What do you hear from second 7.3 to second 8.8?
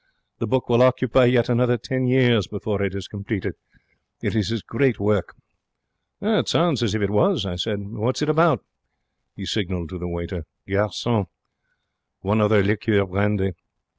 I said. 'What's it about?'